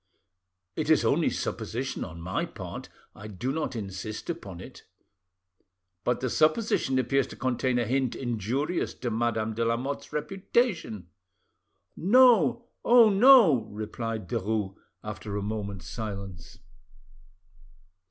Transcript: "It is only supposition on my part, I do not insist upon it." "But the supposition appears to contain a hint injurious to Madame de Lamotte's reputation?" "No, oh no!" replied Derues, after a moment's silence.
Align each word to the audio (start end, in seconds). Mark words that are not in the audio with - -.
"It 0.75 0.89
is 0.89 1.05
only 1.05 1.29
supposition 1.29 2.03
on 2.03 2.21
my 2.21 2.43
part, 2.47 2.89
I 3.13 3.27
do 3.27 3.51
not 3.51 3.75
insist 3.75 4.31
upon 4.31 4.59
it." 4.59 4.81
"But 6.03 6.21
the 6.21 6.29
supposition 6.31 6.97
appears 6.97 7.27
to 7.27 7.35
contain 7.35 7.77
a 7.77 7.85
hint 7.85 8.15
injurious 8.15 8.95
to 8.95 9.11
Madame 9.11 9.53
de 9.53 9.63
Lamotte's 9.63 10.11
reputation?" 10.11 11.09
"No, 11.95 12.67
oh 12.83 13.11
no!" 13.11 13.65
replied 13.65 14.27
Derues, 14.27 14.75
after 15.03 15.37
a 15.37 15.43
moment's 15.43 15.85
silence. 15.87 16.57